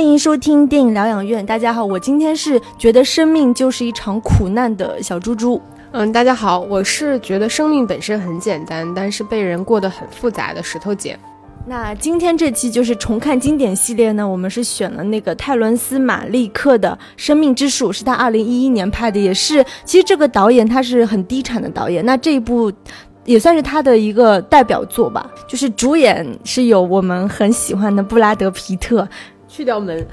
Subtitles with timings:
[0.00, 1.44] 欢迎收听电影疗养院。
[1.44, 5.60] 大家好，我今天是觉得生命就是一场苦难的小猪猪。
[5.92, 11.18] 嗯，大家好，我是觉得生命本身很简单，但是被人过得很复杂的石头姐。
[11.66, 22.02] 那今天这期就是重看经典系列呢，我们是选了那个泰伦斯·马利克的《生命之树》，是他二零一一年拍的，也是其实这个导演他是很低产的导演。
[22.06, 22.72] 那这一部
[23.26, 29.06] 也算是他的一个代表作吧，就是主演是有我们很喜欢的布拉德·皮特。
[29.50, 30.06] 去掉门，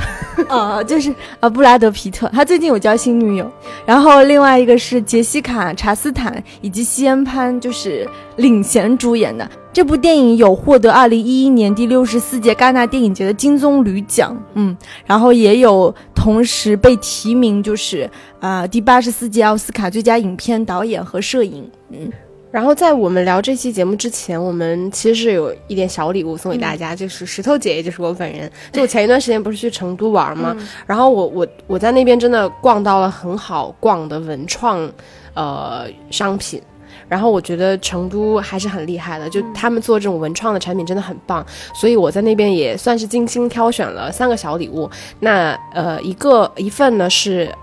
[0.49, 3.49] 呃， 就是呃，布拉德皮特，他最近有交新女友。
[3.85, 22.11] 然后另外一个是杰西卡查斯坦以及西恩潘，就是领衔主演的这部电影有获得二零一一年第六十四届戛纳电影节的金棕榈奖，嗯，然后也有同时被提名，就是啊第八十四届奥斯卡最佳影片导演和摄影，嗯。
[22.58, 28.52] 然后在我们聊这期节目之前，我们其实是有一点小礼物送给大家，就是石头姐，也就是我本人。
[28.72, 30.58] 就我前一段时间不是去成都玩吗？
[30.88, 34.91] 然后我我我在那边真的逛到了很好逛的文创，
[35.35, 36.59] 呃商品。
[37.08, 41.45] 然后我觉得成都还是很厉害的，就他们做这种文创的产品真的很棒。
[41.75, 44.89] 所以我在那边也算是精心挑选了三个小礼物。
[45.19, 47.53] 那呃一个一份呢是。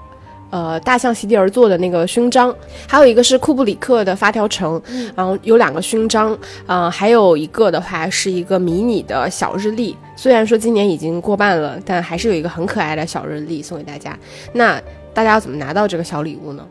[0.55, 2.55] 呃，大象席地而坐的那个勋章，
[2.86, 4.80] 还有一个是库布里克的发条城，
[5.16, 6.38] 然后有两个勋章，
[6.69, 14.16] 嗯，还有一个的话是一个迷你的小日历，虽然说今年已经过半了，但还是有一个很可爱的小日历送给大家。
[14.52, 14.80] 那
[15.12, 16.64] 大家要怎么拿到这个小礼物呢？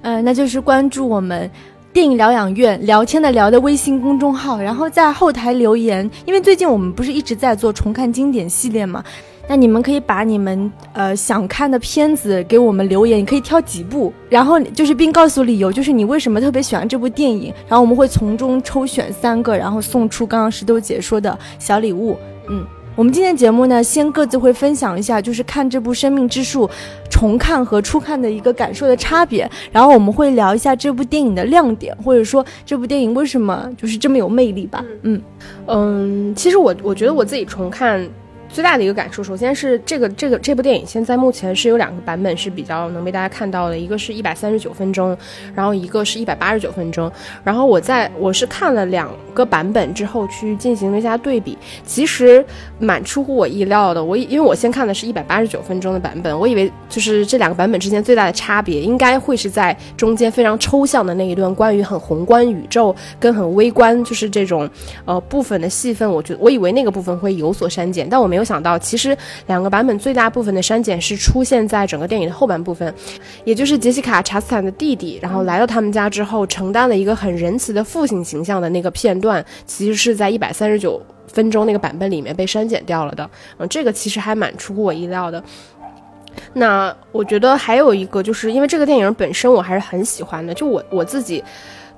[0.00, 1.50] 呃，那就是关注我们
[1.92, 9.02] 电影疗养院聊天的聊的微信公众号，然后在后台留言，因为最近我们不是一直在做重看经典系列嘛。
[9.48, 22.16] 那你们可以把你们呃想看的片子给我们留言，你可以挑几部，然后就是并告诉理由，就是你为什么特别喜欢这部电影，然后我们会从中抽选三个，然后送出刚刚石头姐说的小礼物。
[22.48, 22.64] 嗯，
[22.96, 26.66] 我们今天节目呢，先各自会分享一下，就是看这部《生命之树》
[27.08, 34.84] 重看和初看的一个感受的差别，然后我们会聊一下这部电影的亮点，或者说这部电影为什么就是这么有魅力吧。
[35.02, 35.22] 嗯
[35.66, 38.06] 嗯，其实我我觉得我自己重看。
[38.52, 45.16] 最大的一个感受，首先是这个这个这部电影现在目前是有两个版本是比较能被大家看到的，一个是一百三十九分钟，
[45.54, 47.10] 然后一个是一百八十九分钟。
[47.44, 51.56] 然后我在我是看了两个版本之后去进行了一下对比，
[51.86, 52.44] 其实
[52.80, 54.02] 蛮出乎我意料的。
[54.02, 64.68] 我因为我先看的是一百八十九分钟的版本，我以为就是这两个版本之间最大的差别应该会是在中间非常抽象的那一段关于很宏观宇宙跟很微观就是这种
[65.04, 68.39] 呃部分的戏份，我觉得我以为那个部分会有所删减，但我没有。
[68.40, 69.14] 没有想到，其实
[69.48, 72.94] 两个版本最大部分的删减是出现在整个电影的后半部分，
[73.44, 83.28] 也就是杰西卡·查斯坦的弟弟，然后来到他们家之后，承担了一个很仁慈的父亲形象的那个片段，其实是在一百三十九分钟那个版本里面被删减掉了的。
[83.58, 85.44] 嗯，这个其实还蛮出乎我意料的。
[86.54, 91.44] 那我觉得还有一个，就是因为这个电影本身我还是很喜欢的，就我我自己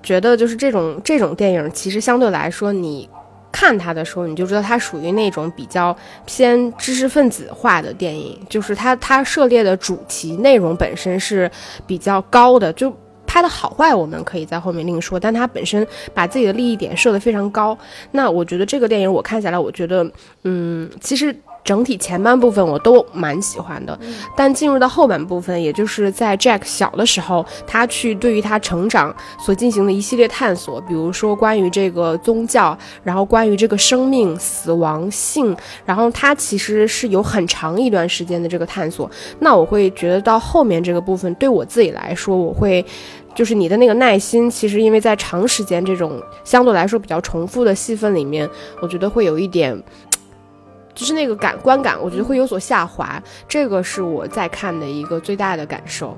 [0.03, 3.09] 觉得，就是这种这种电影，其实相对来说你。
[3.53, 5.97] 看它的时候，你就知道它属于那种比较
[6.27, 11.49] 偏知识分子化的电影，就是它它涉猎的主题内容本身是
[11.87, 12.93] 比较高的，就
[13.27, 17.77] 拍的好坏我们可以在后面另说，但它本身把自己的利益点设得非常高。
[18.11, 20.11] 那我觉得这个电影我看下来，我觉得，
[20.45, 21.37] 嗯，其实。
[21.65, 23.99] 整体前半部分我都蛮喜欢的，
[24.37, 39.09] 但进入到后半部分，也就是在 Jack 小的时候，他去对于他成长所进行的一系列探索，比如说关于这个宗教，然后关于这个生命、死亡、性，然后他其实是有很长一段时间的这个探索。
[39.39, 42.85] 那我会觉得到后面这个部分，对我自己来说，我会
[43.35, 48.49] 就是你的那个耐心，其实因为在长时间这种相对来说比较重复的戏份里面，
[48.81, 49.81] 我觉得会有一点。
[50.95, 56.17] 就是那个感观感，我觉得会有所下滑，这个是我在看的一个最大的感受。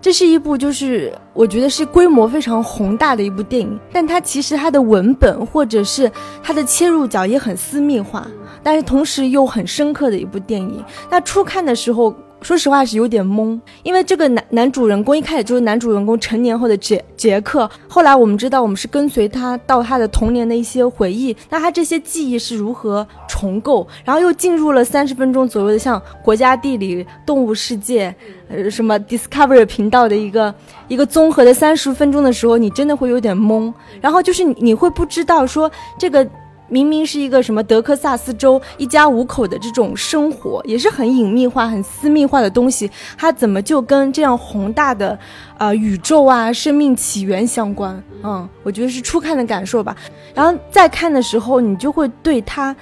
[0.00, 6.10] 这是一部就是我觉得是规模非常宏大的一部电影，但它其实它的文本或者是
[6.42, 8.26] 它的切入角也很私密化，
[8.62, 10.84] 但是同时又很深刻的一部电影。
[11.10, 12.14] 那初看的时候。
[12.40, 28.14] 说实话是有点懵，因为这个男男主人公一开始就是男主人公成年后的杰杰克，后来我们知道我们是跟随他到他的童年的一些回忆，那他这些记忆是如何重构，然后又进入了三十分钟左右的像国家地理、动物世界，
[28.48, 30.54] 呃什么 Discovery 频道的一个
[30.86, 36.26] 一个综合的三十分钟的时候，你真的会有点懵，然后就是你会不知道说这个。
[36.68, 45.18] 明明是一个什么德克萨斯州一家五口的这种生活，也是很隐秘化、很私密化的东西，它怎么就跟这样宏大的，
[45.58, 48.02] 呃，宇宙啊、生命起源相关？
[48.22, 49.96] 嗯，我觉得是初看的感受吧。
[50.34, 52.74] 然后再看的时候，你就会对它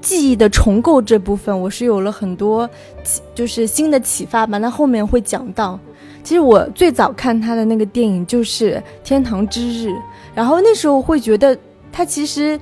[0.00, 2.68] 记忆的重构这部分，我是有了很多
[3.34, 4.58] 就是新的启发吧。
[4.58, 5.78] 那后面会讲到，
[6.22, 9.88] 其实我最早看他的那个电影就是《天堂之日》，
[10.34, 11.56] 然后那时候会觉得
[11.90, 12.58] 他其实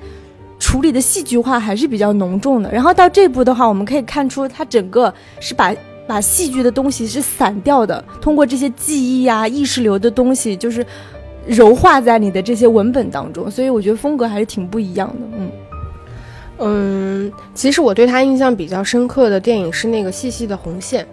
[0.59, 2.71] 处理的戏剧化还是比较浓重的。
[2.71, 5.75] 然后到这部的话，我们可以看出他整个是把
[6.07, 10.85] 把戏剧的东西是散掉的，通过这些记忆啊、意识流的东西，就是
[11.45, 13.49] 柔化在你的这些文本当中。
[13.51, 15.51] 所以我觉得风格还是挺不一样的，嗯。
[16.59, 21.07] 嗯，其实我对他印象比较深刻的电影是那个细细的红线。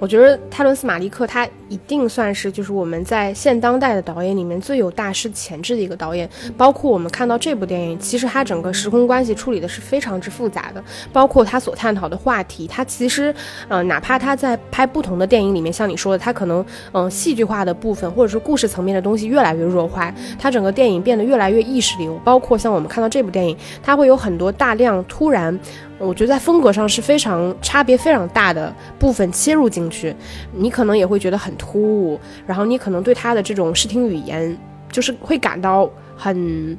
[0.00, 6.28] 我觉得泰伦斯·马利克他一定算是就是我们在现当代的导演里面最有大师潜质的一个导演。
[6.56, 10.82] 包括我们看到这部电影，其实他整个时空关系处理的是非常之复杂的。
[11.12, 13.32] 包括他所探讨的话题，他其实，
[13.68, 22.18] 呃，哪怕他在拍不同的电影里面，像你说的，他可能，嗯，戏剧化的部分或者是故事层面的东西越来越弱化，他整个电影变得越来越意识流。
[22.24, 25.58] 包括像我们看到这部电影，它会有很多大量突然。
[26.00, 30.16] 我觉得在风格上是非常差别非常大的部分切入进去，
[30.52, 34.56] 你可能也会觉得很突兀，然后你可能对他的这种视听语言
[34.90, 36.76] 就是会感到很，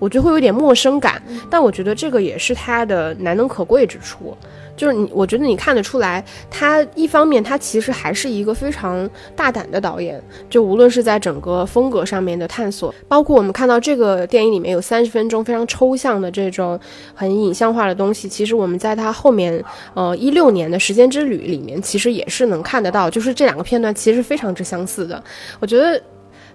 [0.00, 4.36] 我觉得会有点陌生感，但我觉得这个也是他的难能可贵之处。
[4.76, 10.18] 就是你，我觉得你看得出来，他一方面他其实还是一个非常大胆的导演，
[10.48, 16.80] 就无论是在整个风格上面的探索，包括我们看到这个电影里面有三十分钟非常抽象的这种
[17.14, 19.62] 很影像化的东西，其实我们在他后面，
[19.92, 25.22] 呃，一六年的时间之旅里面，其实也是能看得到，就是这两个片段其实非常之相似的，
[25.58, 26.00] 我觉得。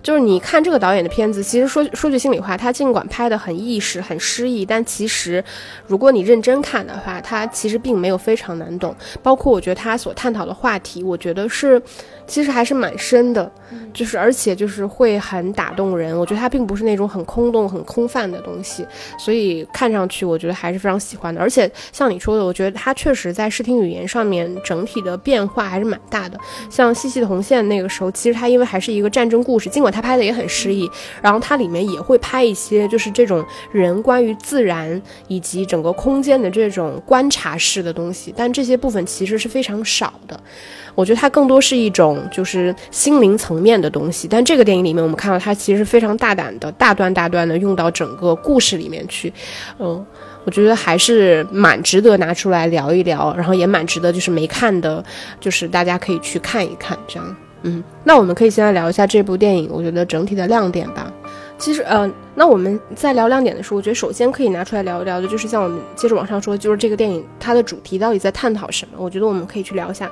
[0.06, 5.44] 就是你看这个导演的片子，其实说说句心里话，他尽管拍的很意识、很诗意，但其实，
[5.88, 8.96] 如果你认真看的话，他其实并没有非常难懂。
[9.24, 11.82] 包括我觉得他所探讨的话题，我觉得是。
[12.28, 13.52] 其实还是蛮深的，
[13.94, 16.18] 就是而且就是会很打动人。
[16.18, 18.86] 我觉得它并不是那种很空洞、很空泛的东西，
[19.18, 21.40] 所以看上去我觉得还是非常喜欢的。
[21.40, 26.40] 而且像你说的，我觉得它确实在视听语言上面整体的变化还是蛮大的。
[26.70, 30.90] 像《细细的红线》那个时候，其实它因为还是一个战争故事，尽管它拍的也很诗意，
[31.22, 40.40] 然后它里面也会拍一些就是这种人关于自然以及整个空间的这种观察式的东西，但这些部分其实是非常少的。
[40.96, 49.32] 我觉得它更多是一种就是心灵层面的东西，但这个电影里面我们看到它其实非常大胆的大段大段的用到整个故事里面去，
[49.78, 50.04] 嗯，
[50.46, 55.04] 我觉得还是蛮值得拿出来聊一聊，然后也蛮值得就是没看的，
[55.40, 61.12] 就是大家可以去看一看这样，嗯，那我们可以先来聊一下这部电影，我觉得整体的亮点吧。
[61.58, 68.98] 其实，呃，那我们在聊亮点的时候，我觉得首先可以拿出来聊一聊的，就是像我们接着往上说，就是这个电影它的主题到底在探讨什么？
[68.98, 70.12] 我觉得我们可以去聊一下。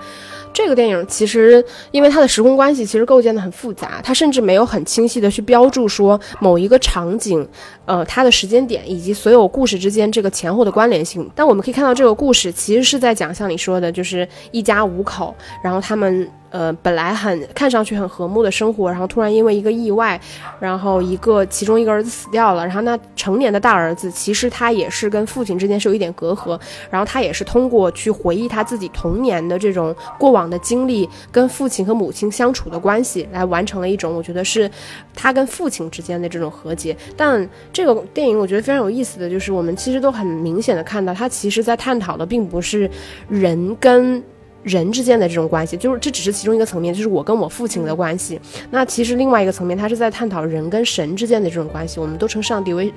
[0.54, 7.46] 这个电影其实因为它的时空关系其实构建的很复杂，它甚至没有很清晰的去标注说某一个场景，
[7.86, 11.30] 呃，它的时间点以及所有故事之间这个前后的关联性。
[11.36, 16.30] 但我们可以看到，这个故事其实是在讲像你说的，就是一家五口，然后他们。
[16.54, 20.22] 呃，本来很看上去很和睦的生活，然后突然因为一个意外，
[20.60, 26.60] 然后一个其中一个儿子死掉了，然后那成年的大儿子其实他也是跟父亲之间是有一点隔阂，
[26.92, 34.70] 然后他也是通过去回忆他自己童年的这种过往的经历，跟父亲和母亲相处的关系，来完成了一种我觉得是
[35.16, 36.96] 他跟父亲之间的这种和解。
[37.18, 42.90] 但这个电影我觉得非常有意思的就是，我们其实都很明显的看到，他其实在探讨的并不是
[43.28, 44.24] 人跟。
[44.64, 48.40] 人之间的这种关系，就是这只是其中一个层面，就是我跟我父亲的关系。
[48.72, 52.00] 那其实另外一个层面，他是在探讨人跟神之间的这种关系。
[52.00, 52.92] 我们都称上帝为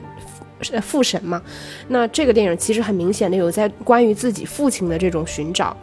[0.81, 1.43] 父神嘛。
[1.89, 5.77] 那这个电影其实很明显的有在关于自己父亲的这种寻找。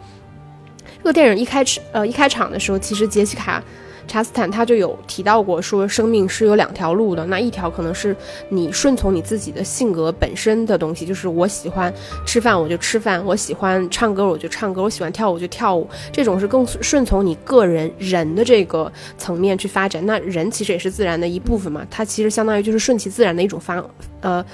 [0.98, 3.62] 这个电影一开始，呃，一开场的时候，其实杰西卡。
[4.06, 8.14] 查斯坦他就有提到过，说生命是有两条路的，那一条可能是
[8.48, 11.92] 你顺从你自己的性格本身的东西，就是我喜欢
[12.26, 20.04] 吃饭我就吃饭，我喜欢唱歌我就唱歌，我喜欢跳舞就跳舞，这种是更顺从你个人人的这个层面去发展。
[20.06, 23.82] 那人其实也是自然的一部分嘛，它其实相当于就是顺其自然的一种发，
[24.20, 24.44] 呃。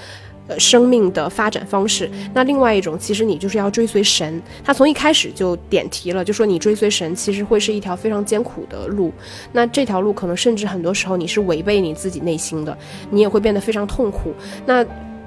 [0.59, 2.11] 生命的发展方式。
[2.35, 4.42] 那另外一种，其实你就是要追随神。
[4.64, 9.12] 他从一开始就点题了，就说你追随神，其实会是一条非常艰苦的路。
[9.52, 12.76] 那这条路可能甚至很多时候你是违背你自己内心的，
[13.11, 14.33] 你也会变得非常痛苦。
[14.66, 14.85] 那，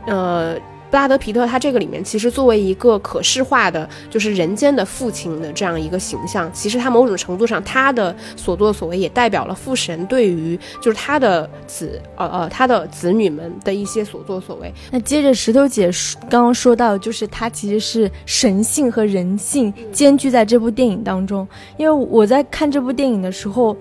[0.07, 0.57] 呃。
[0.93, 14.71] 布拉德皮特他这个里面其实作为一个可视化的，就是人间的父亲的这样一个形象，其实他某种程度上他的所作所为也代表了父神对于就是他的子呃呃他的子女们的一些所作所为。
[14.91, 15.89] 那接着石头姐
[16.29, 23.75] 刚刚说到，就是他其实是神性和人性兼具在这部电影当中，因为我在看这部电影的时候。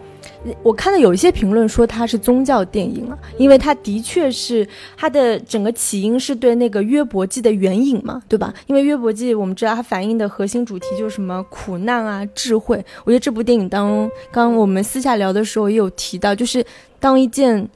[0.63, 4.67] 我看到有一些评论说它是宗教电影啊，因为它的确是
[4.97, 8.55] 它的整个起因是对那个约约伯记的援引嘛，对吧？
[8.69, 12.77] 因为约伯记我们知道它反映的核心主题就是什么苦难啊、智慧。
[13.05, 16.65] 我觉得这部电影当中，刚刚我们私下聊的时候也有提到，就是
[17.01, 17.69] 当一件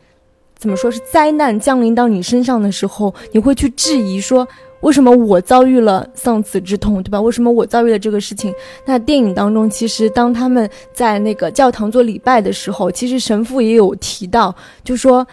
[0.56, 4.46] 怎么说是灾难降临到你身上的时候，你会去质疑说。
[4.82, 7.18] 为什么我遭遇了丧子之痛，对吧？
[7.20, 8.54] 为什么我遭遇了这个事情？
[8.84, 14.54] 那电影当中，其实当他们在那个教堂做礼拜的时候，其实神父也有提到，
[14.84, 15.26] 就说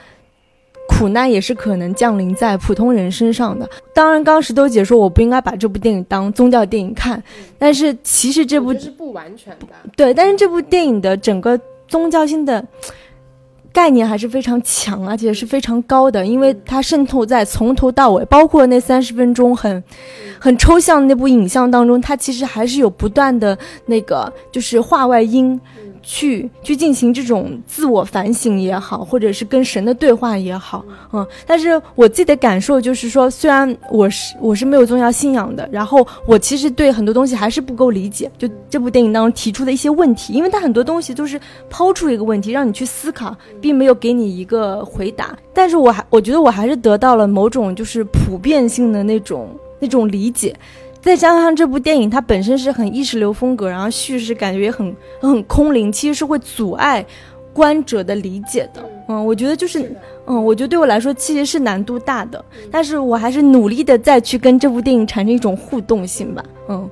[0.87, 3.69] 苦难也是可能降临在普通人身上的。
[3.93, 7.21] 当然，刚石头姐说我不应该把这部电影当宗教电影看，
[7.57, 9.67] 但是其实这部是不完全的。
[9.95, 12.65] 对，但是这部电影的整个宗教性的。
[13.71, 19.83] 概念还是非常强，而且是非常高的，因为它渗透在从头到尾，包括那三十分钟很，
[20.39, 25.59] 很抽象的那部影像当中，它其实还是有不断的那个就是话外音。
[26.03, 30.83] 去去进行这种自我反省也好，或者是跟神的对话也好，
[31.13, 38.29] 嗯，但是我自己的感受就是说，虽然我是我是没有宗教信仰的，然后我其实对很多东西还是不够理解。
[38.37, 45.35] 就这部电影当中提出的一些问题，因为它很多东西都是抛出一个问题让你去思考，并没有给你一个回答。
[45.53, 50.53] 但是我还我觉得我还是得到了某种就是普遍性的那种那种理解。
[51.03, 57.05] 再加上这部电影，它本身是很意识流风格，然后叙事感觉也很很空灵，其实是会阻碍
[57.51, 58.81] 观者的理解的。
[59.09, 59.93] 嗯，我觉得就是，
[60.25, 66.41] 嗯，我觉得对我来说其实是难度大的，但是我还是努力的再去跟这部电影产生一种互动性吧。
[66.69, 66.89] 嗯，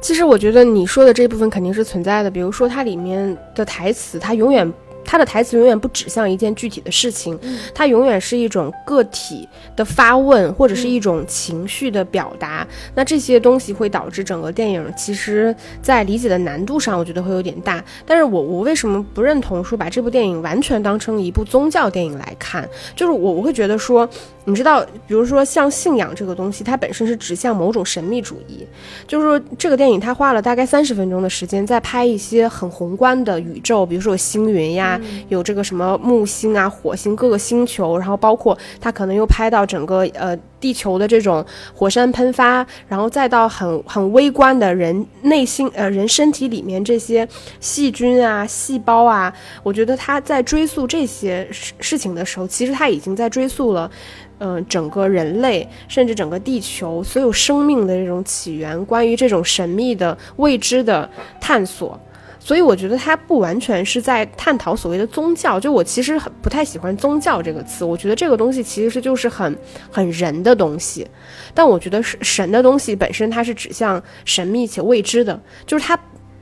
[0.00, 4.72] 其实我觉得你说的这部分肯定是存在的，比如说它里面的台词，它永远。
[5.06, 7.38] 他的台词永远不指向一件具体的事情，
[7.74, 12.66] 它永远是一种个体的发问，或者是一种情绪的表达。
[12.94, 17.82] 那这些东西会导致整个电影其实在理解的难度上，我觉得会有点大。
[18.04, 22.68] 但是我我为什么不认同说把这部电影完全当成一部宗教电影来看？
[22.96, 24.08] 就是我我会觉得说。
[24.48, 28.64] 你知道，比如说像信仰这个东西，它本身是指向某种神秘主义。
[29.04, 34.95] 就是说，这个电影它花了大概三十分钟的时间，在拍一些很宏观的宇宙，比如说有星云呀，
[35.28, 47.26] 有这个什么木星啊、火星各个星球，然后包括它可能又拍到整个呃地球的这种火山喷发，然后再到很很微观的人内心呃人身体里面这些
[47.60, 49.32] 细菌啊、细胞啊。
[49.62, 53.90] 我觉得他在追溯这些事事情的时候，其实他已经在追溯了。
[54.38, 61.08] 嗯，整个人类，甚至整个地球，所有生命的这种起源，关于这种神秘的未知的
[61.40, 61.98] 探索，
[62.46, 65.58] 所以我觉得他不完全是在探讨所谓的宗教。
[65.58, 69.58] 就我其实很不太喜欢宗教这个词，我觉得这个东西其实是就是很
[69.90, 71.04] 很人的东西。
[71.52, 75.98] 但我觉得是神的东西本身，它是指向神秘且未知的，就是它。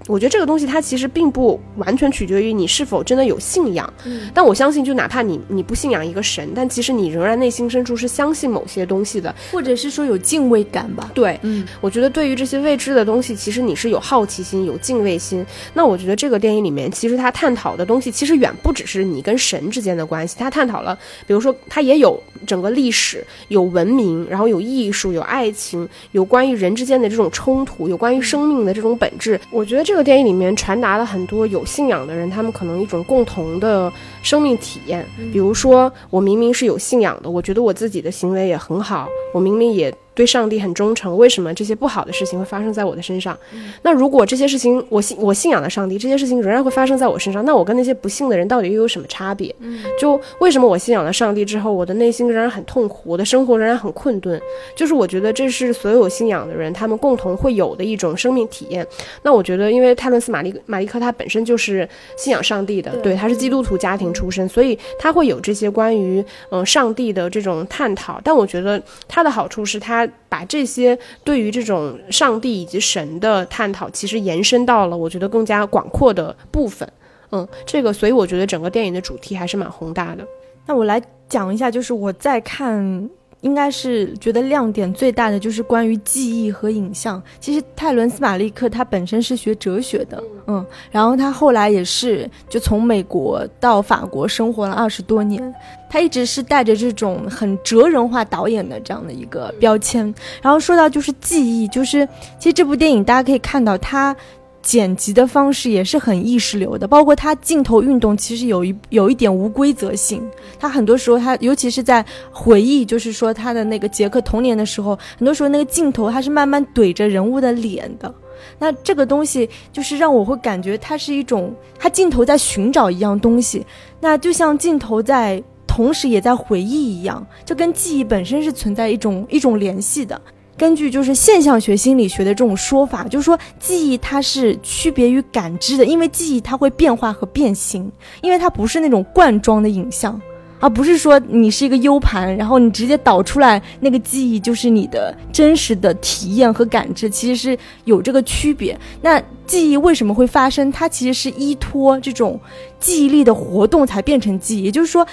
[0.07, 3.91] 我觉得这个东西它其实并不完全取决于你是否真的有信仰，
[4.35, 11.11] 但我相信，就哪怕你你不信仰一个神，但其实你仍然内心深处是相信某些东西的，或者是说有敬畏感吧。
[11.15, 15.45] 对，嗯，我觉得对于这些未知的东西，其实你是有好奇心、有敬畏心。
[15.73, 29.41] 那我觉得这个电影里面，其实它探讨的东西，其实远不只是你跟神之间的关系，它探讨了，比如说它也有整个历史、有文明，然后有艺术、有爱情、有关于人之间的这种冲突、有关于生命的这种本质。
[29.51, 29.94] 我觉得这。
[29.95, 33.93] 这个电影里面传达了很多有信仰的人，他们可能一种共同的
[34.25, 35.07] 生命体验。
[35.33, 39.95] 比如说，我明明是有信仰的，我觉得我自己的行为也很好，我明明也。
[40.15, 43.37] 对上帝很忠诚，为什么这些不好的事情会发生在我的身上？
[43.83, 49.55] 那如果这些事情我信我信仰的上帝，这些事情仍然会发生在我身上，那我跟那些不信的人到底又有什么差别？
[49.99, 54.41] 就为什么我信仰了上帝之后，我的内心仍然很痛苦，我的生活仍然很困顿？
[54.77, 58.87] 就是我觉得这是所有信仰的人他们共同会有的一种生命体验。
[59.23, 68.21] 那我觉得，因为泰伦斯马利马利克他本身就是信仰上帝的，对，他是基督徒家庭出身，所以他会有这些关于嗯上帝的这种探讨。
[68.23, 70.04] 但我觉得他的好处是他。
[70.29, 76.91] 把这些对于这种上帝以及神的探讨，其实延伸到了我觉得更加广阔的部分。
[77.31, 80.27] 嗯，这个，所以我觉得整个电影的主题还是蛮宏大的。
[80.67, 83.11] 那我来讲一下，就是我在看。
[83.45, 87.23] 应该是觉得亮点最大的就是关于记忆和影像。
[87.39, 95.55] 其实泰伦斯马利克他本身是学哲学的，嗯，然后他后来也是就从美国到法国生活了二十多年，
[95.91, 100.13] 他一直是带着这种很哲人化导演的这样的一个标签。
[100.41, 102.09] 然后说到就是记忆，就是
[102.39, 104.17] 其实这部电影大家可以看到他。
[104.65, 110.27] 剪辑的方式也是很意识流的，包括他镜头运动其实有一有一点无规则性。
[110.59, 118.13] 他很多时候，他尤其是在回忆，就是说他的那个杰克童年的时候，很多时候那个镜头他是慢慢怼着人物的脸的，
[118.59, 123.67] 那这个东西就是让我会感觉它是一种，它镜头在寻找一样东西，
[124.01, 130.19] 那就像镜头在同时也在回忆一样，就跟记忆本身是存在一种一种联系的。
[130.57, 137.91] 根据就是现象学心理学的这种说法，就是说记忆它是区别于感知的，因为记忆它会变化和变形，
[138.23, 140.21] 因为它不是那种罐装的影像。
[140.61, 148.79] 而不是说你是一个 U 盘，然后你直接导出来那个记忆就是你的真实的体验和感知，其实是有这个区别。
[149.03, 150.73] 那记忆为什么会发生？
[150.73, 152.41] 它其实是依托这种
[152.81, 154.63] 记忆力的活动才变成记忆。
[154.63, 155.07] 也就是说，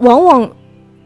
[0.00, 0.50] 往往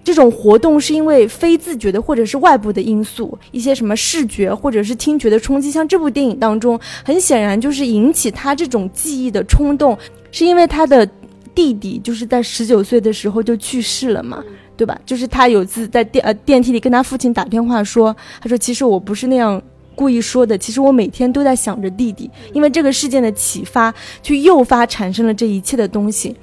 [0.03, 5.71] 这种活动是因为非自觉的或者是外部的因素，一些什么视觉或者是听觉的冲击。
[5.71, 9.97] 像这部电影当中，很显然就是引起他这种记忆的冲动，
[10.31, 11.09] 是因为他的。
[11.53, 14.43] 弟弟就是在十九岁的时候就去世了嘛，
[14.77, 14.99] 对吧？
[15.05, 19.61] 就是他有次在电呃电梯里跟他父亲打电话说，他说其实我不是那样
[19.97, 23.93] 故意说的，其实我每天都在想着弟弟，因为这个事件的启发
[24.23, 26.35] 去诱发产生了这一切的东西。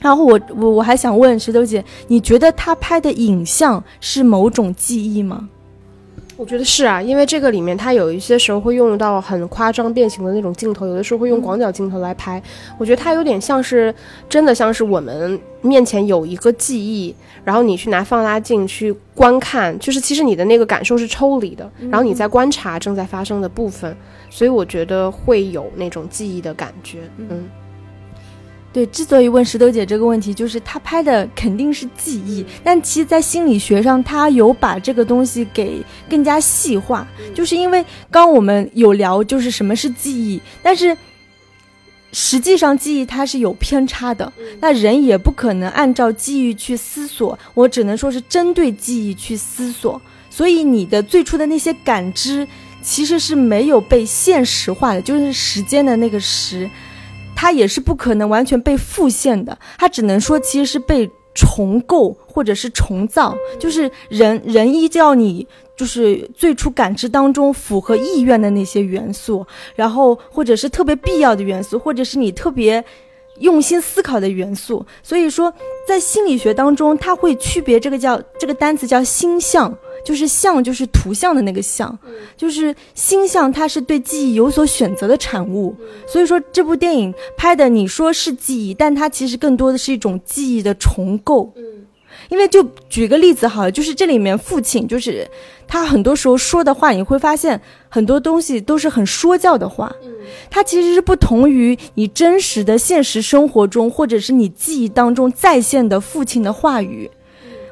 [0.00, 5.48] 然后我我我还想问石头姐，你觉得他拍的影像是某种记忆吗？
[6.36, 12.42] 我觉得是啊，因为这个里面它有一些时候会用到很夸张变形的那种镜头，有的时候会用广角镜头来拍。
[12.76, 13.94] 我觉得它有点像是
[14.28, 23.96] 真的，像是我们面前有一个记忆，然后你去拿放大镜去观看，就是其实你的那个感受是抽离的，然后你在观察正在发生的部分，
[24.28, 27.48] 所以我觉得会有那种记忆的感觉，嗯。
[28.76, 40.94] 对，之所以问石头姐这个问题，就是她拍的肯定是记忆，但其实，在心理学上，她有把这个东西给更加细化，就是因为刚我们有聊，就是什么是记忆，但是
[42.12, 49.98] 实际上记忆它是有偏差的，那人也不可能按照记忆去思索，我只能说是针对记忆去思索，
[50.28, 52.46] 所以你的最初的那些感知
[52.82, 56.68] 其实是没有被现实化的，就是时间的那个时。
[57.36, 65.46] 它也是不可能完全被复现的，它只能说其实是被重构或者是重造，就是人人依照你
[65.76, 72.82] 就是最初感知当中符合意愿的那些元素，然后或者是特别必要的元素，或者是你特别
[73.40, 74.86] 用心思考的元素。
[75.02, 75.52] 所以说，
[75.86, 79.76] 在心理学当中，它会区别这个叫这个单词叫心象。
[80.06, 81.98] 就是像，就是图像的那个像，
[82.36, 85.74] 就是星象，它是对记忆有所选择的产物。
[86.06, 91.52] 所以说，这部电影拍的，你说是记忆，但它其实更多的是一种记忆的重构。
[91.56, 91.62] 嗯，
[92.28, 95.28] 因为就举个例子好了，就是这里面父亲，就是
[95.66, 99.92] 他很多时候说的话，你会发现很多东西都是很说教的话。
[100.04, 100.12] 嗯，
[100.48, 107.10] 它其实是不同于你真实的现实生活中，或者是你记忆当中再现的父亲的话语。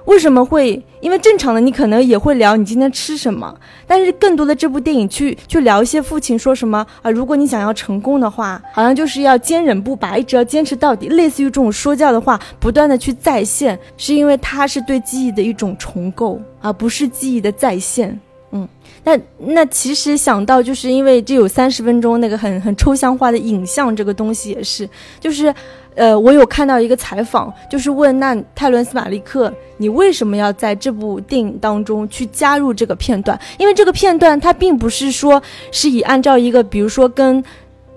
[0.06, 0.84] 为什么会？
[1.00, 3.54] 因为正常的你可能也会聊你今天吃什么，
[3.86, 7.10] 但是更多的这部电影去去聊一些父亲说什么啊？
[7.10, 18.18] 如果你想要成功的话，好像就是要坚忍不拔，一直要坚持到底，类似于这种说教的话，不断的去再现，是因为它是对记忆的一种重构，而不是记忆的再现。
[18.54, 18.66] 嗯，
[19.04, 24.88] 那那其实想到就是因为这有三十分钟那个很很抽象化的影像这个东西也是，
[25.20, 25.54] 就是。
[25.96, 33.38] 呃，我有看到一个采访，就是问那泰伦斯马利克，你为什么要在这部电影当中去加入这个片段？
[33.58, 35.40] 因为这个片段它并不是说
[35.70, 37.40] 是以按照一个，比如说跟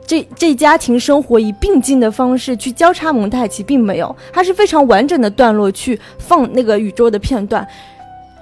[0.05, 7.67] 这这家庭生活以并进的方式去交叉蒙太奇，并没有，它是非常完整的段落去放那个宇宙的片段。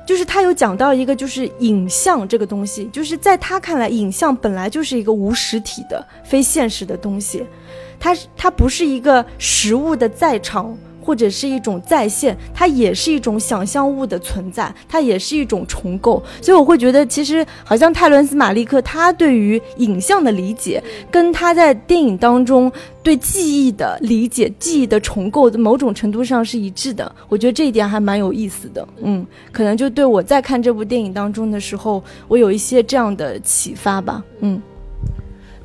[0.06, 7.44] 就是他有讲到一个，就是影像这个东西，就是在他看来，影像本来就是一个无实体的、非现实的东西。
[8.00, 16.22] 它它不是一个实物的在场，或者是一种再现，它也是一种想象物的存在，它也是一种重构。
[16.42, 22.72] 所以我会觉得，其实好像泰伦斯·马利克他对于影像的理解，跟他在电影当中
[23.04, 27.10] 对记忆的理解、记忆的重构，某种程度上是一致的。
[27.30, 28.88] 我觉得这一点还蛮有意思的。
[29.04, 34.24] 嗯，可能就对我在看这部电影当中的时候，我有一些这样的启发吧。
[34.40, 34.60] 嗯。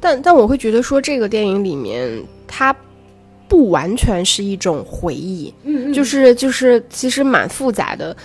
[0.02, 2.74] 但但我会觉得说，这个电影里面它
[3.50, 8.16] 不完全是一种回忆，嗯，就是就是其实蛮复杂的。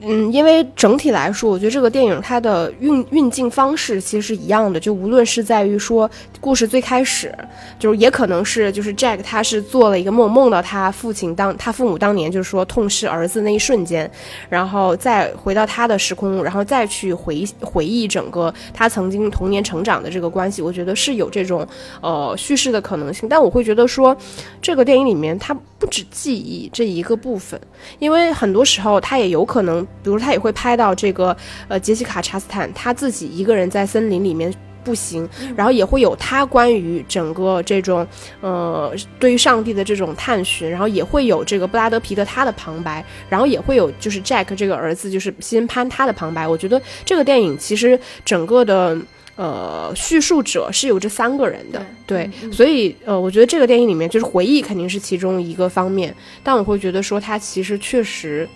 [0.00, 7.34] 嗯，因为整体来说，我觉得这个电影它的运运镜方式其实是一样的，就无论是在于说故事最开始，
[7.78, 14.08] 就是也可能是就是 Jack 他是做了一个梦，梦到他父亲当他父母当年就是说痛失儿子那一瞬间，
[14.50, 21.66] 然后再回到他的时空，然后再去回回忆整个他曾经童年成长的这个关系，我觉得是有这种
[22.02, 23.26] 呃叙事的可能性。
[23.26, 24.14] 但我会觉得说，
[24.60, 27.58] 这个电影里面它不止记忆这一个部分，
[27.98, 29.85] 因为很多时候它也有可能。
[30.02, 31.36] 比如他也会拍到这个，
[31.68, 34.52] 呃，杰西卡·查斯坦他自己一个人在森林里面
[34.84, 38.06] 步行，然后也会有他关于整个这种
[38.40, 46.46] 呃对于上帝的这种探寻，然后也会有这个布拉德皮特他的旁白，然后也会有就是 Jack 这个儿子就是西恩潘他的旁白。
[46.46, 48.96] 我觉得这个电影其实整个的。
[49.38, 58.48] 呃，叙述者是有这三个人的，对，所以呃，我觉得这个电影里面就是回忆肯定是其中一个方面，但我会觉得说他其实确实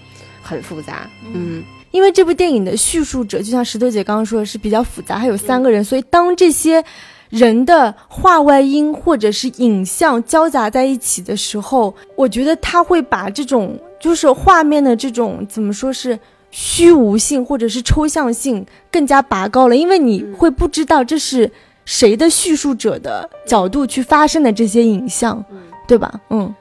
[0.50, 6.84] 很复杂，嗯，因为这部电影的叙述者就像石头姐刚刚说的是比较复杂，还有三个人，所以当这些
[7.28, 16.18] 人的话外音或者是影像交杂在一起的时候，我觉得他会把这种就是画面的这种怎么说是。
[16.52, 21.48] 虚无性或者是抽象性更加拔高了，因为你会不知道这是
[21.84, 25.44] 谁的叙述者的角度去发生的这些影像，
[25.86, 26.12] 对吧？
[26.28, 26.59] 嗯，对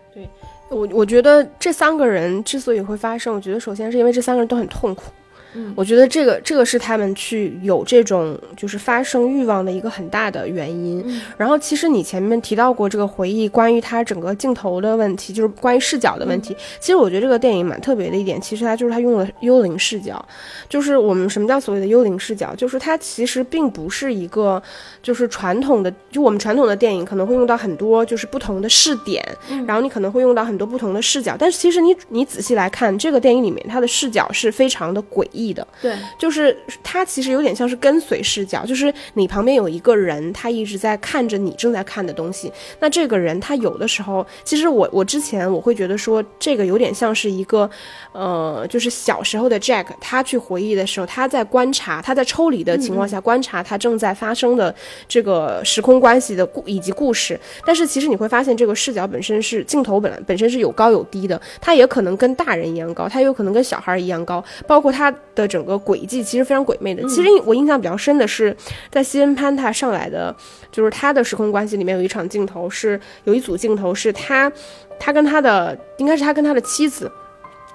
[0.70, 5.04] 我我觉得这三个人之所以会发生，我觉得首先是因为这三个人都很痛苦。
[5.76, 11.04] 我觉得这个这个是他们去有这种就是发生欲望的一个很大的原因。
[11.38, 16.56] 然后其实你前面提到过这个回忆，关于它整个镜头的问题，就是关于视角的问题。
[16.80, 20.24] 其实我觉得这个电影蛮特别的一点，其实它就是它用了幽灵视角。
[20.70, 22.54] 就是我们什么叫所谓的幽灵视角？
[22.56, 24.62] 就是它其实并不是一个
[25.02, 29.26] 就是传统的，就我们传统的电影可能会用到很多就是不同的视点，
[29.66, 31.36] 然后你可能会用到很多不同的视角。
[31.40, 35.39] 但是其实你你仔细来看这个电影里面，它的视角是非常的诡异。
[35.40, 42.52] 意的，对，就是它其实有点像是跟随视角，就是你旁边有一个人，他一直在看着你正在看的东西。
[42.80, 47.70] 那这个人他有的时候，其实我我之前我会觉得说，这个有点像是一个，
[48.12, 54.74] 呃，就是小时候的 Jack，他去回忆的时候，他在观察，他在抽离的情况下观察他正在发生的
[55.08, 57.40] 这个时空关系的故以及故事。
[57.66, 65.14] 但是其实你会发现，这个视角本身是镜头本来本身是有高有低的，它也可能跟大人一样高，它有可能跟小孩一样高，包括它。
[65.36, 67.02] 的整个轨迹其实非常鬼魅的。
[67.08, 68.56] 其实我印象比较深的是，
[68.92, 70.36] 在西恩潘塔上来的，
[70.72, 74.52] 就是他的时空关系里面有一场镜头，是有一组镜头是他，
[75.00, 77.12] 他跟他的应该是他跟他的妻子。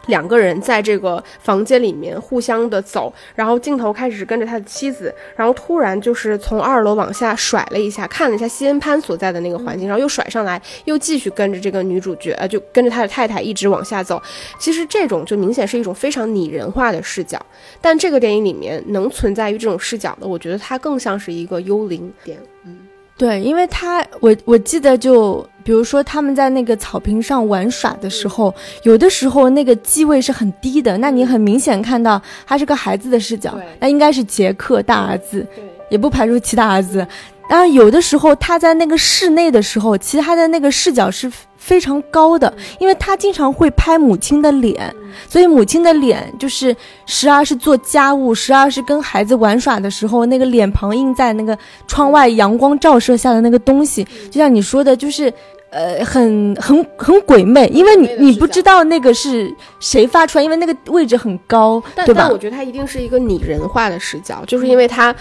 [0.06, 14.20] 两个人在这个房间里面互相的走，然后镜头开始跟着他的妻子，然后突然就是从二楼往下甩了一下，看了一下西恩潘所在的那个环境，然后又甩上来，又继续跟着这个女主角，呃，就跟着他的太太一直往下走。
[14.58, 17.40] 其实这种就明显是一种非常拟人化的视角，
[17.80, 22.83] 但这个电影里面能存在于这种视角的，我觉得它更像是一个幽灵点，嗯。
[23.16, 35.46] 对，因为他我我记得就比如说他们在那个草坪上玩耍的时候，有的时候那个机位是很低的，那你很明显看到他是个孩子的视角，那应该是杰克大儿子，
[35.88, 37.06] 也不排除其他儿子。
[37.48, 44.92] 然后有的时候他在那个室内的时候，其实他的那个视角是非常高的，因为他经常会拍母亲的脸，
[45.28, 46.74] 所以母亲的脸就是
[47.06, 55.32] 时而是做家务，时而是跟孩子玩耍的时候，那个脸庞映在那个窗外阳光照射下的那个东西，就像你说的，就是
[55.70, 62.22] 呃很很很鬼魅，因为你你不知道那个是谁发出来，因为那个位置很高，对吧？
[62.22, 65.14] 但我觉得它一定是一个拟人化的视角，就是因为它。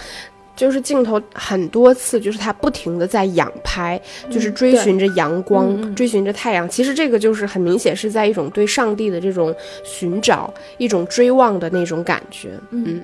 [0.56, 6.68] 就是镜头很多次，就是他不停的在仰拍，就是追寻着阳光，追寻着太阳。
[6.68, 12.50] 其实这个就是很明显是在一种对上帝的这种寻找，一种追望的那种感觉。
[12.70, 13.02] 嗯，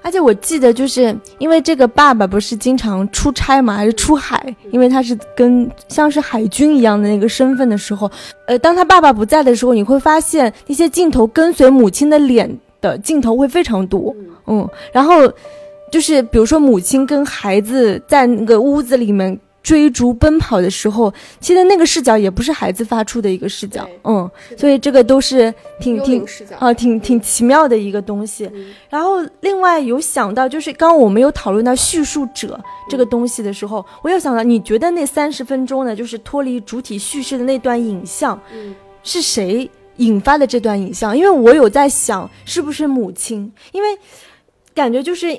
[0.00, 8.10] 而且我记得就是因为这个爸爸不是经常出差嘛，还是出海，因为他是跟像是海军一样的那个身份的时候，
[8.46, 14.16] 呃，当他爸爸不在的时候，你会发现那些镜头跟随母亲的脸的镜头会非常多。
[14.46, 15.30] 嗯，然后。
[15.90, 26.24] 就是比如说，母亲跟孩子在那个屋子里面追逐奔跑的时候，其实那个视角也不是孩子发出的一个视角，嗯，所以这个都是挺挺
[26.58, 28.50] 啊，挺挺奇妙的一个东西。
[28.88, 38.40] 然后另外有想到，就是刚刚我们有讨论到叙述者这个东西的时候，我又想到，你觉得那三十分钟呢，就是脱离主体叙事的那段影像，
[39.02, 41.14] 是谁引发的这段影像？
[41.14, 43.52] 因为我有在想，是不是母亲？
[43.72, 43.88] 因为
[44.74, 45.38] 感觉就是。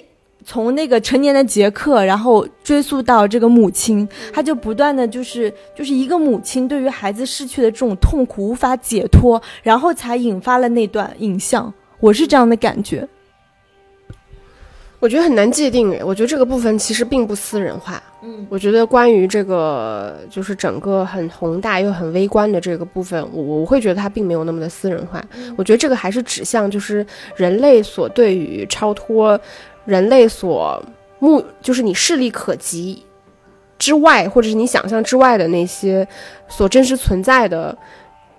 [0.50, 11.72] 从那个成年的杰克，然后追溯到这个母亲，他就不断的就是就是一个母亲对于孩子逝去的这种痛苦无法解脱，然后才引发了那段影像。
[12.00, 13.08] 我是这样的感觉。
[15.00, 18.02] 我觉得很难界定诶，我觉得这个部分其实并不私人化。
[18.22, 25.24] 嗯，我觉得关于这个就是整个很宏大又很微观的这个部分，我我会觉得它并没有那么的私人化。
[25.56, 27.06] 我觉得这个还是指向就是
[27.38, 29.40] 人类所对于超脱。
[29.90, 30.82] 人类所
[31.18, 33.04] 目就是你视力可及
[33.80, 36.08] 之外，或者是你想象之外的那些
[36.48, 37.76] 所真实存在的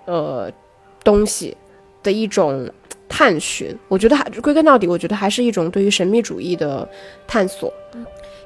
[0.05, 0.49] 呃
[1.03, 1.57] 东西
[2.05, 2.71] 的一种
[3.09, 3.77] 探寻。
[3.89, 6.89] 我觉得还归根到底，我觉得还是一种对于神秘主义的
[7.27, 7.73] 探索。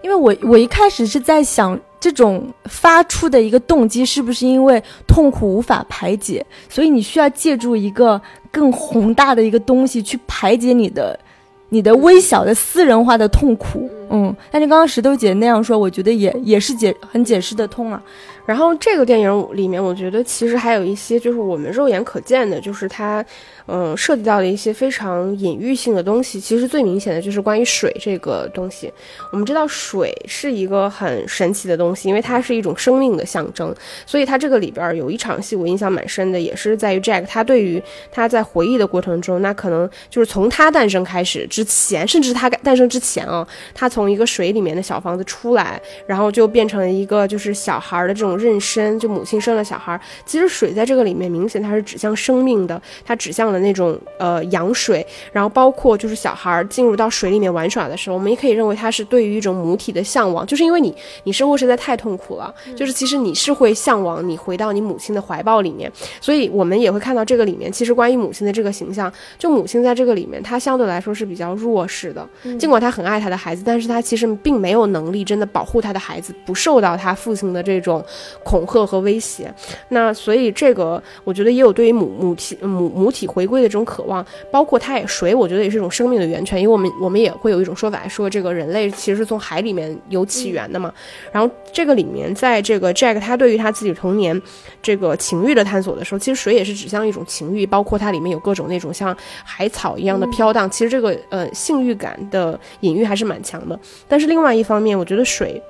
[0.02, 11.18] 因为我我一开始是在想，这种发出的一个动机是不是因为痛苦无法排解，所以你需要借助一个更宏大的一个东西去排解你的。
[11.68, 18.02] 你的微小的私人化的痛苦，嗯，但是刚刚石头姐那样说，我觉得也也是解很解释得通啊。
[18.46, 23.24] 然后这个电影里面，我觉得其实还有一些就是我们肉眼可见的，就是它。
[23.66, 28.92] 嗯，涉及到的一些非常隐喻性的东西，其实最明显的就是关于水这个东西。
[29.32, 33.74] 我们知道水是一个很神奇的东西，因为它是一种生命的象征。
[34.04, 49.98] 所以它这个里边有一场戏我印象蛮深的，也是在于 Jack 他对于他在回忆的过程中，那可能就是从他诞生开始之前，甚至他诞生之前啊，他从一个水里面的小房子出来，然后就变成了一个就是小孩的这种妊娠，就母亲生了小孩。
[50.26, 53.44] 其实水在这个里面明显它是指向生命的，它指向。
[53.44, 60.92] 了那种呃羊水，然后包括就是小孩进入到水里面玩耍的时候，我们也可以认为它是对于一种母体的向往，就是因为你
[61.24, 72.26] 你生活实在太痛苦了，就是其实你是会向往你回到你母亲的怀抱里面，所以我们也会看到这个里面其实关于母亲的这个形象，就母亲在这个里面她相对来说是比较弱势的，
[72.58, 78.04] 尽管她很爱她的孩子，但是她其实并没有能力真的保护他的孩子不受到他父亲的这种
[78.42, 79.48] 恐吓和威胁，
[79.90, 83.44] 那所以这个我觉得也有对于母母体母母体回。
[83.44, 86.58] 归的这种渴望，包括他也水，我觉得也是一种生命的源泉。
[86.58, 90.90] 因为我们我们也会有一种说法，说这个人类其实是从海里面有起源的嘛。
[91.30, 94.40] 然后这个里面，在这个 Jack 他对于他自己童年
[94.80, 100.68] 这个情欲的探索的时候，其实水也是指向一种情欲，包括它里面有各种那种像海草一样的飘荡。
[100.70, 103.73] 其实这个呃性欲感的隐喻还是蛮强的。
[104.08, 105.62] 但是另外一方面，我觉得水。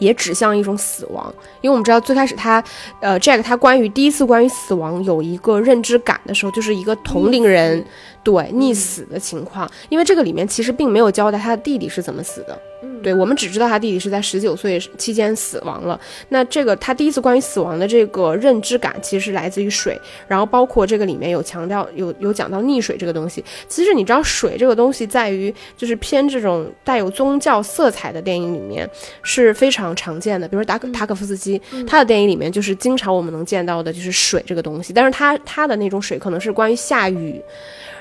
[0.00, 2.62] 也指向一种死亡，因为我们知道最开始他，
[3.00, 7.84] 呃，Jack 他关于第一次关于死亡有一个认知感的时候，就是一个同龄人
[8.22, 12.58] 对溺死的情况，因为这个里面其实并没有交代他的弟弟是怎么死的。
[13.02, 15.98] 对我们只知道他弟弟是在十九岁期间死亡了。
[16.30, 19.98] 那这个他第一次关于死亡的这个认知感，其实是来自于水。
[20.26, 23.44] 然后包括这个里面有强调有有讲到溺水这个东西。
[23.68, 28.88] 其实你知道水这个东西，在于就是偏这种带有宗教色彩的电影里面
[29.22, 30.46] 是非常常见的。
[30.48, 34.92] 比如说达塔可夫斯基，他的电影里面就是经常我们能见到的就是水这个东西。
[34.92, 37.40] 但是他他的那种水可能是关于下雨。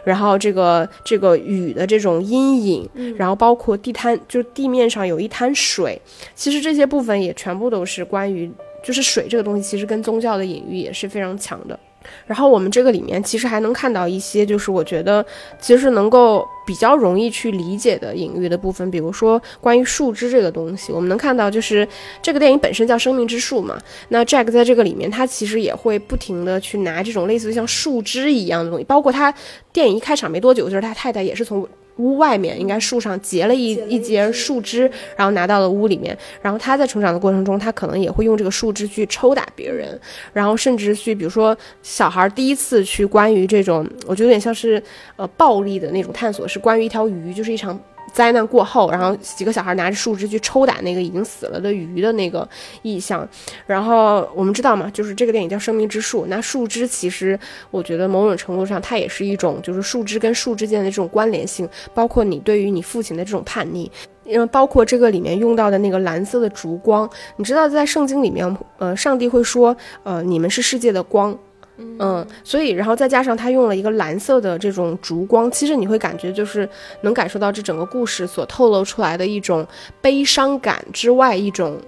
[0.08, 6.02] 然后这个这个雨的这种阴影，然后包括地滩，就地面上有一滩水，
[6.34, 8.50] 其实这些部分也全部都是关于，
[8.82, 11.78] 就是水这个东西，其实跟宗教的隐喻也是非常强的。
[12.26, 15.26] 然后我们这个里面其实还能看到一些，就是我觉得
[15.60, 21.88] 其实能够比较容易去理解的隐喻的部分，比如说关于树枝这个东西，我们能看到就是
[22.22, 23.78] 这个电影本身叫《生命之树》嘛，
[24.10, 29.34] 那 Jack 在这个里面他其实也会不停的去拿这种类似于像树枝一样的东西，包括他
[29.72, 31.68] 电影一开场没多久，就是他太太也是从。
[31.98, 36.18] 屋外面应该树上结了一一截树枝，然后拿到了屋里面。
[36.42, 40.00] 然后他在成长的过程中，他可能也会用这个树枝去抽打别人，
[40.34, 44.82] 然后甚至去，比如说小孩第一次去关于这种，我觉得有点像是
[45.16, 47.80] 呃暴力的那种探索，是关于一条鱼，就是一场。
[48.18, 52.50] 灾难过后，然后几个小孩拿着树枝去抽打那个已经死了的鱼的那个
[52.82, 53.28] 意象。
[53.68, 56.24] 然后我们知道嘛，就是这个电影叫《生命之树》。
[56.28, 63.92] 那树枝其实，我觉得某种程度上它也是一种，就是树枝跟树之间的这种关联性，包括你对于你父亲的这种叛逆，
[64.26, 67.08] 因为包括这个里面用到的那个蓝色的烛光。
[67.36, 71.38] 你知道，在圣经里面，呃，上帝会说，呃，你们是世界的光。
[71.78, 76.68] 嗯，所以，然后再加上他用了一个蓝色的这种烛光，其实你会感觉就是
[77.02, 79.66] 能感受到这整个故事所透露出来的一种
[80.02, 81.80] 悲伤感之外，一种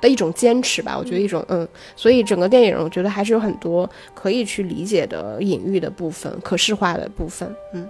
[0.00, 0.96] 的一种坚持吧。
[0.96, 7.52] 我觉得一种嗯，所以整个电影我觉得还是有很多可以去理解的隐喻的部分，可视化的部分。
[7.74, 7.88] 嗯。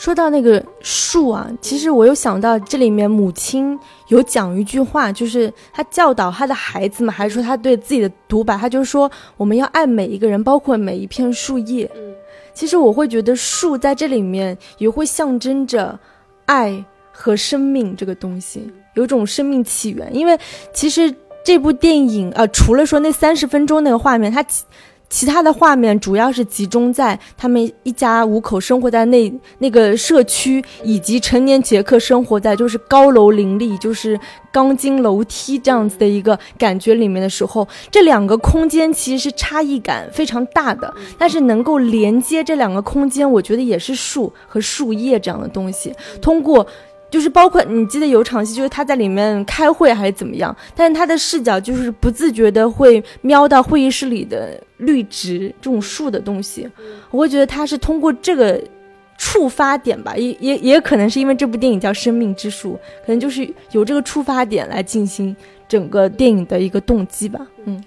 [0.00, 11.84] 说到那个树啊，其实我又想到这里面母亲有讲一句话，就是他教导他的孩子们，还是说他对自己的独白，他就说我们要爱每一个人，包括每一片树叶。
[11.94, 12.14] 嗯，
[12.54, 16.00] 其实我会觉得树在这里面也会象征着
[16.46, 16.82] 爱
[17.12, 20.08] 和生命这个东西，有种生命起源。
[20.16, 20.38] 因为
[20.72, 24.42] 其实这部电影呃，除了说那三十分钟那个画面，它。
[25.10, 34.18] 其他的画面主要是集中在他们一家五口生活在那那个社区，以及成年杰克生活在就是高楼林立、就是
[34.52, 40.94] 钢筋楼梯这样子的一个感觉里面的时候，这两个空间其实是差异感非常大的。
[41.18, 45.92] 但是能够连接这两个空间，我觉得也是树和树叶这样的东西，
[46.22, 46.64] 通过。
[47.10, 56.68] 就是包括你记得有场戏，就是他在里面开会还是怎么样，但是他的视角就是不自觉的会瞄到会议室里的绿植这种树的东西，
[57.10, 58.62] 我会觉得他是通过这个
[59.18, 62.72] 触发点吧，也也也可能是因为这部电影叫《生命之树》，
[63.04, 65.36] 可能就是有这个触发点来进行
[65.68, 67.46] 整个电影的一个动机吧。
[67.64, 67.82] 嗯，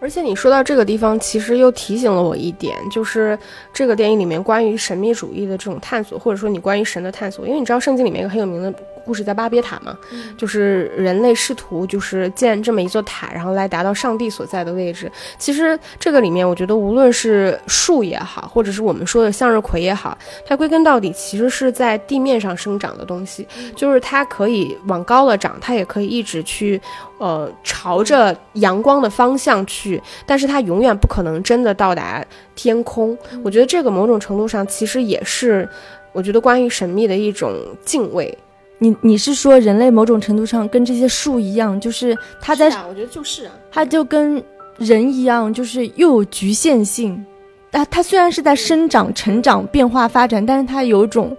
[0.00, 3.38] 而且你说到这个地方，其实又提醒了我一点，就是
[3.72, 8.72] 这个电影里面关于神秘主义的这种探索，或者说你关于神的探索，因为你知道圣经里面一个很有名的。
[9.08, 9.96] 故事在巴别塔嘛，
[10.36, 15.10] 就是人类试图就是建这么一座塔，然后来达到上帝所在的位置。
[15.38, 26.78] 其实这个里面，我觉得无论是树也好，或者是我们说的向日葵也好，它归根到底其实是在地面上生长的东西，就是它可以往高了长，它也可以一直去
[27.16, 32.22] 呃朝着阳光的方向去，但是它永远不可能真的到达
[32.54, 33.16] 天空。
[33.42, 35.66] 我觉得这个某种程度上其实也是，
[36.12, 37.54] 我觉得关于神秘的一种
[37.86, 38.36] 敬畏。
[38.80, 44.42] 你你是说人类某种程度上跟这些树一样，就是它在，我觉得就是啊，它就跟
[44.78, 47.24] 人一样，就是又有局限性。
[47.72, 51.36] 它它虽然是在生长、成长、变化、发展，但是它有种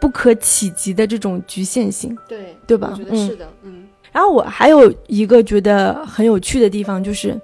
[0.00, 2.90] 不可企及的这种局限性，对对吧？
[2.92, 3.88] 我觉得是的，嗯。
[4.12, 7.38] 然后我还有一个觉得很有趣的地方，就是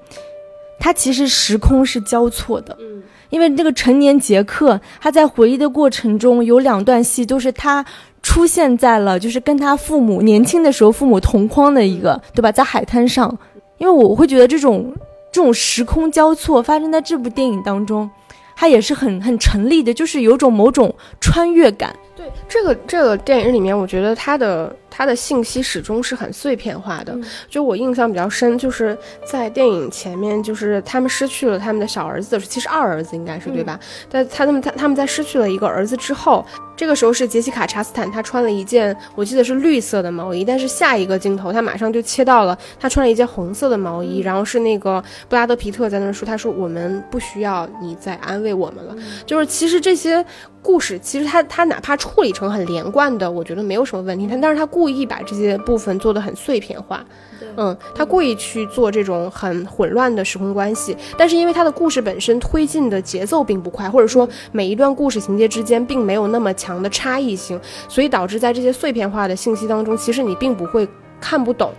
[0.79, 7.85] 它其实时空是交错的，嗯，因为那个成年杰克他在回忆的过程中有两段戏都是他。
[8.23, 12.51] 出现在了就是跟他父母年轻的时候父母同框的一个，对吧？
[12.53, 13.37] 在海滩上，
[13.79, 14.93] 因为我会觉得这种
[15.33, 18.09] 这种时空交错发生在这部电影当中，
[18.55, 21.95] 它也是很很成立的，就是有种某种穿越感。
[22.15, 24.75] 对这个这个电影里面，我觉得它的。
[24.95, 27.17] 它的信息始终是很碎片化的，
[27.49, 33.81] 就我印象比较深，就是在电影前面，就是他们失去了他们的小儿子的时候，其实二儿子应该是对吧？
[34.11, 36.45] 但他们他他们在失去了一个儿子之后，
[36.77, 50.23] 这个时候是杰西卡查斯坦，她穿了一件我记得是绿色的毛衣，但是下一个镜头，她马上就切到了她穿了一件红色的毛衣，然后是那个布拉德皮特在那说，他说我们不需要你再安慰我们了，就是其实这些
[50.61, 57.05] 故事，其实他他哪怕处理成很连贯的，我觉得没有什么问题，他但是他故故意把这些部分做的很碎片化，
[57.57, 70.89] 嗯，他故意去做这种很混乱的时空关系，但是因为他的故事本身推进的节奏并不快，或者说每一段故事情节之间并没有那么强的差异性，所以导致在这些碎片化的信息当中，其实你并不会。
[71.25, 71.71] 看不懂，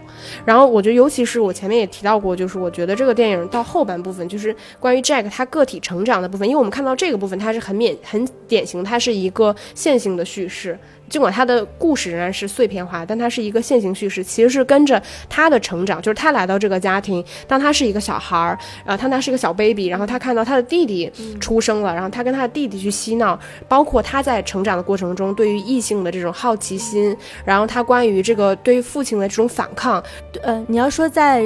[0.46, 10.80] 然后我觉得，尤其是我前面也提到过，就是我觉得这个电影到后半部分，就是关于 Jack 他个体成长的部分，因为我们看到这个部分，它是很免很典型，它是一个线性的叙事。
[11.14, 15.00] 尽管他的故事仍然是碎片化，但它是一个线性叙事，其实是跟着
[15.30, 30.04] 他的成长，就是他来到这个家庭，当他是一个小孩儿，呃，当他是一个小 baby，然后他看到他的弟弟出生了，然后他跟他的弟弟去嬉闹，包括他在成长的过程中对于异性的这种好奇心，然后他关于这个对于父亲的这种反抗，
[30.42, 31.44] 呃，你要说在。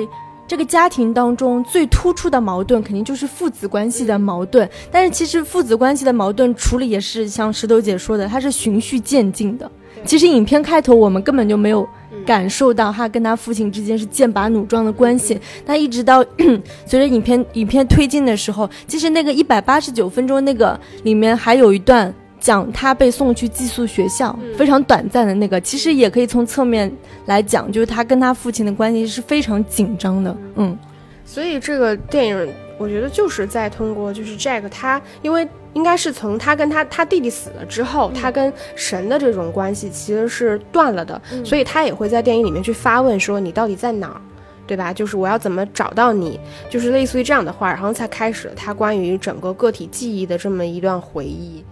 [0.48, 4.68] 这个家庭当中最突出的矛盾，肯定就是父子关系的矛盾。
[4.90, 9.70] 但是其实父子关系的矛盾处理也是像石头姐说的，它是循序渐进的。
[10.06, 11.86] 其实影片开头我们根本就没有
[12.26, 15.38] 感受到他跟他父亲之间是剑拔弩张的关系。
[15.66, 16.24] 但一直到
[16.86, 22.14] 随着影片影片推进的时候，其实那个一百八十九分钟那个里面还有一段。
[22.40, 26.92] 讲他被送去寄宿学校，非常短暂的那个，其实也可以从侧面
[27.26, 30.38] 来讲，就是他跟他父亲的关系是非常紧张的。
[30.56, 30.78] 嗯，
[31.26, 44.22] 所以这个电影，我觉得就是在通过，就是 Jack 他，因为应该是从他跟他他弟弟死了之后，他跟神的这种关系其实是断了的，所以他也会在电影里面去发问说你到底在哪儿，
[44.66, 44.94] 对吧？
[44.94, 51.64] 就是我要怎么找到你，就是类似于这样的话，然后才开始了他关于整个个体记忆的这么一段回忆。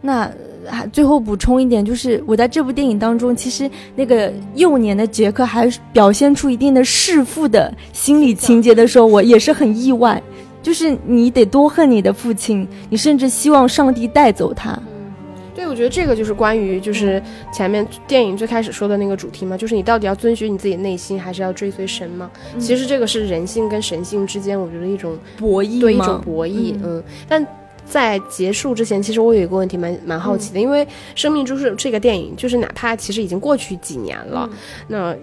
[0.00, 0.30] 那
[0.66, 10.22] 还最后补充一点，就是我在这部电影当中，其实那个幼年的杰克还表现出一定的弑父的心理情节的时候，我也是很意外。
[10.60, 14.72] 就是你得多恨你的父亲，你甚至希望上帝带走他。
[14.72, 15.12] 嗯，
[15.54, 22.30] 对，我觉得这个就是关于就是前面电影最开始说的那个主题嘛，就是你到底要遵循你自己内心，还是要追随神嘛？
[22.58, 26.74] 其实这个是人性跟神性之间，我觉得一种博弈，对一种博弈。
[26.84, 27.46] 嗯，但。
[27.88, 30.84] 在结束之前，其实我有一个问题蛮蛮好奇的，因为
[31.14, 34.48] 《生命之树》这个电影，就是哪怕其实已经过去几年了，
[34.86, 35.16] 那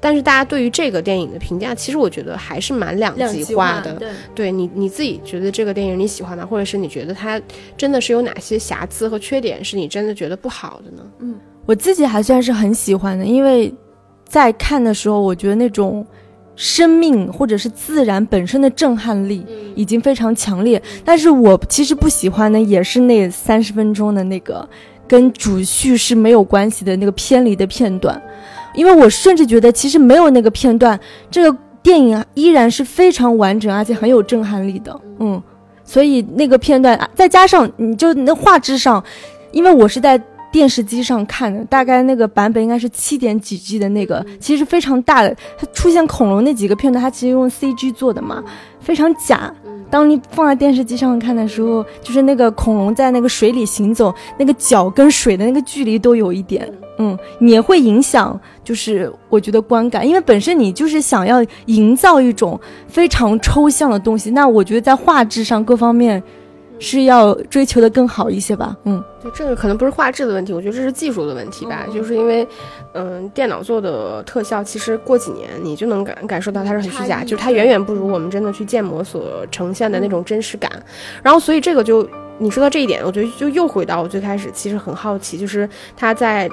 [0.00, 3.98] 但是大家对于这个电影的评价，其实我觉得还是蛮两极化的。
[4.34, 6.44] 对你你自己觉得这个电影你喜欢吗？
[6.44, 7.40] 或者是你觉得它
[7.76, 11.02] 真的是有哪些瑕疵和缺点，是你真的觉得不好的呢？
[11.20, 11.34] 嗯，
[11.64, 13.72] 我自己还算是很喜欢的，因为
[14.28, 16.06] 在看的时候，我觉得那种。
[16.56, 19.44] 生命或者是自然本身的震撼力
[19.74, 24.68] 已经非常强烈，但是我其实不喜欢的也是那三十分钟的那个
[25.06, 28.20] 跟主叙事没有关系的那个偏离的片段，
[28.74, 30.98] 因为我甚至觉得其实没有那个片段，
[31.30, 35.42] 这个电影依然是非常完整而且很有震撼力的，嗯，
[35.84, 39.02] 所以那个片段再加上你就那画质上。
[39.52, 40.20] 因为我是在
[40.54, 45.36] 电视机上看的，大概那个版本应该是七点几 G 的那个，其实非常大的。
[45.58, 48.40] 它出现恐龙那几个片段，它其实用 CG 做的嘛，
[48.78, 49.52] 非常假。
[49.90, 66.22] 当你放在电视机上看的时候，就是那个恐龙在那个水里行走，那个脚跟水的那个距离都有一点，嗯，也会影响，就是我觉得观感，因为本身你就是想要营造一种非常抽象的东西，那我觉得在画质上各方面。
[66.78, 72.46] 是要追求的更好一些吧，嗯，就这个可能不是画质的问题，我觉得这是技术的问题吧，就是因为，
[72.92, 80.70] 嗯，电脑做的特效，其实过几年你就能感感受到它是很虚假，就是它远远不如我们真的去建模所呈现的那种真实感。
[81.22, 82.08] 然后，所以这个就
[82.38, 86.50] 你说到这一点，我觉得就又回到我最开始其实很好奇，就是它在。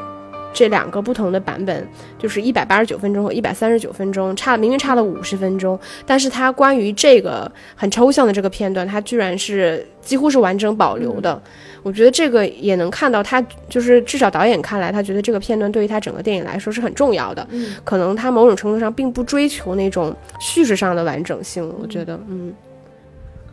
[0.53, 1.87] 这两个不同的版本，
[2.17, 11.41] 就是一百八十九分钟和一百三十九分钟，差明明差了五十分钟，但是它关于这个很抽象的这个片段，它居然是几乎是完整保留的。
[11.83, 17.47] 我觉得这个也能看到，他就是至少导演看来，他觉得这个片段对于他整个电影来说是很重要的。
[17.49, 21.73] 嗯，可能他某种程度上并不追求那种叙事上的完整性。
[21.81, 22.53] 我觉得，嗯，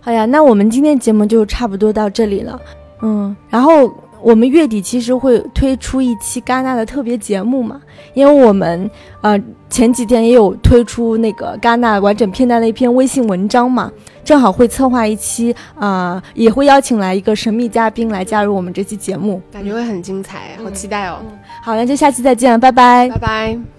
[0.01, 2.61] 好呀，那我们今天节目就差不多到这里了。
[3.03, 3.91] 嗯，然后。
[4.23, 7.81] 我们月底其实会推出一期戛纳的特别节目嘛，
[8.15, 8.91] 因为我们
[9.21, 9.39] 呃
[9.71, 13.91] 前几天也有推出那个戛纳完整片段的一篇微信文章嘛，
[14.25, 21.19] 正好会策划一期啊，也会邀请来一个神秘嘉宾来加入我们这期节目，感觉会很精彩，好期待哦。
[21.63, 23.78] 好，那就下期再见，拜拜，拜拜。